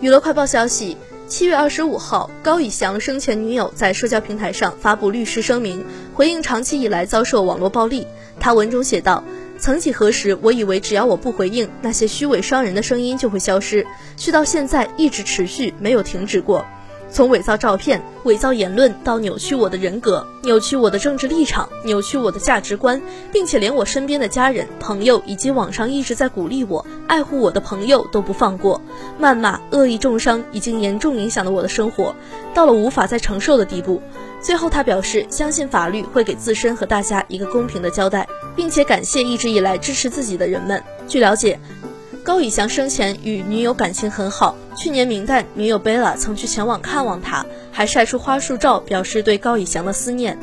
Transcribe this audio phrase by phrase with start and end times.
[0.00, 8.06] 娱乐快报消息：七月二十五号，高以翔生前女友在社交平台上发布律师声明，回应长期以来遭受网络暴力。
[8.38, 9.24] 他文中写道
[9.58, 13.86] ：“曾几何时，我以为只要我不回应，那些虚伪伤人的声音就会消失，
[14.16, 16.64] 却到现在一直持续，没有停止过。”
[17.08, 23.00] 从伪造照片、伪造言论到扭曲我的人格、扭曲我的政治立场、扭曲我的价值观，
[23.32, 28.80] 并且连我身边的家人、朋友以及网上一直在鼓励我、爱护我的朋友都不放过，
[29.20, 32.14] 谩骂、恶意重伤已经严重影响了我的生活，
[32.52, 34.02] 到了无法再承受的地步。
[34.40, 40.82] 最后，他表示相信法律会给自身和大家一个公平的交代，并且感谢一直以来支持自己的人们。
[41.08, 41.58] 据了解。
[42.26, 50.36] 高以翔生前与女友感情很好，去年明旦，女友贝拉曾去前往看望他，还晒出花束照，表示对高以翔的思念。